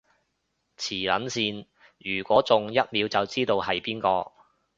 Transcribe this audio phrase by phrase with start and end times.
[0.77, 1.67] 磁能線，
[1.99, 4.31] 如果中，一秒知道係邊個